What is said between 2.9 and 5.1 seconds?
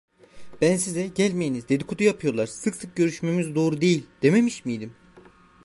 görüşmemiz doğru değil dememiş miydim?